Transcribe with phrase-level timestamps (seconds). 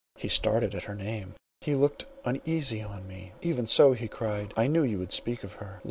[0.15, 3.33] He started at her name,—he looked uneasily on me.
[3.43, 5.79] "Even so," he cried, "I knew you would speak of her.